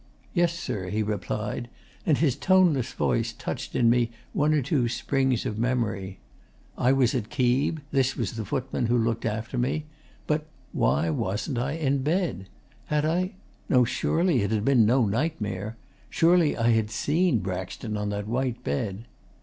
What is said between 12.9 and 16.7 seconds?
I no, surely it had been no nightmare. Surely